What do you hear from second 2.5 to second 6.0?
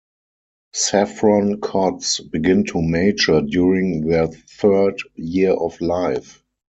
to mature during their third year of